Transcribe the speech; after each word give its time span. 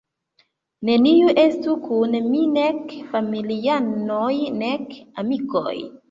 Neniu 0.87 1.33
estu 1.41 1.73
kun 1.83 2.15
mi, 2.29 2.41
nek 2.55 2.95
familianoj 3.11 4.31
nek 4.63 4.97
amikoj. 5.25 5.75